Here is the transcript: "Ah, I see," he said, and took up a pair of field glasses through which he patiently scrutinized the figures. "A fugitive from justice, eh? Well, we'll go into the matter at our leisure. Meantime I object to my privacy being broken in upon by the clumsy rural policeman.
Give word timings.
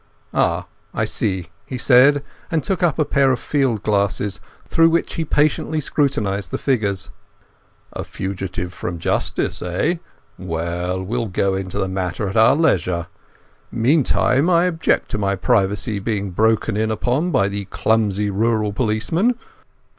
"Ah, 0.33 0.65
I 0.95 1.05
see," 1.05 1.49
he 1.63 1.77
said, 1.77 2.23
and 2.49 2.63
took 2.63 2.81
up 2.81 2.97
a 2.97 3.05
pair 3.05 3.31
of 3.31 3.39
field 3.39 3.83
glasses 3.83 4.41
through 4.67 4.89
which 4.89 5.13
he 5.13 5.23
patiently 5.23 5.79
scrutinized 5.79 6.49
the 6.49 6.57
figures. 6.57 7.11
"A 7.93 8.03
fugitive 8.03 8.73
from 8.73 8.97
justice, 8.97 9.61
eh? 9.61 9.97
Well, 10.39 11.03
we'll 11.03 11.27
go 11.27 11.53
into 11.53 11.77
the 11.77 11.87
matter 11.87 12.27
at 12.27 12.35
our 12.35 12.55
leisure. 12.55 13.05
Meantime 13.71 14.49
I 14.49 14.63
object 14.63 15.11
to 15.11 15.19
my 15.19 15.35
privacy 15.35 15.99
being 15.99 16.31
broken 16.31 16.75
in 16.75 16.89
upon 16.89 17.29
by 17.29 17.47
the 17.47 17.65
clumsy 17.65 18.31
rural 18.31 18.73
policeman. 18.73 19.37